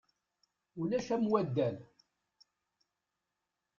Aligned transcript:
Ulac 0.79 1.07
am 1.15 1.25
waddal. 1.31 1.77